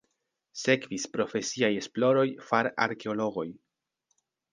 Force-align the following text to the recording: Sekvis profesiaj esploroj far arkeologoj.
Sekvis 0.59 1.03
profesiaj 1.17 1.69
esploroj 1.81 2.23
far 2.47 2.71
arkeologoj. 2.87 3.45